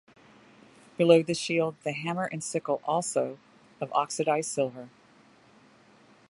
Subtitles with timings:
[0.97, 3.37] Below the shield, the hammer and sickle also
[3.79, 4.89] of oxydised silver.